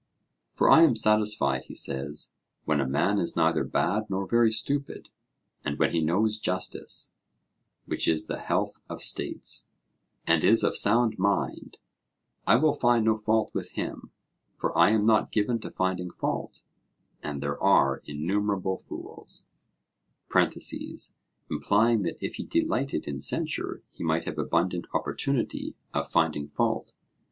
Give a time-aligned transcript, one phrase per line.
[0.55, 2.33] 'For I am satisfied' he says,
[2.65, 5.09] 'when a man is neither bad nor very stupid;
[5.63, 7.13] and when he knows justice
[7.85, 9.67] (which is the health of states),
[10.25, 11.77] and is of sound mind,
[12.47, 14.09] I will find no fault with him,
[14.57, 16.63] for I am not given to finding fault,
[17.21, 19.49] and there are innumerable fools'
[21.51, 26.95] (implying that if he delighted in censure he might have abundant opportunity of finding fault).